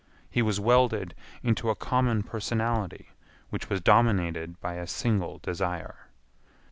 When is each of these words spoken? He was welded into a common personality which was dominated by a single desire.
He 0.31 0.41
was 0.41 0.59
welded 0.59 1.13
into 1.43 1.69
a 1.69 1.75
common 1.75 2.23
personality 2.23 3.11
which 3.51 3.69
was 3.69 3.81
dominated 3.81 4.59
by 4.59 4.73
a 4.77 4.87
single 4.87 5.37
desire. 5.37 6.07